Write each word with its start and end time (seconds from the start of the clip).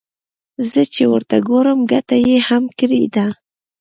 زه 0.71 0.81
چې 0.93 1.03
ورته 1.11 1.37
ګورم 1.49 1.79
ګټه 1.91 2.15
يې 2.27 2.37
هم 2.47 2.63
کړې 2.79 3.03
ده. 3.15 3.27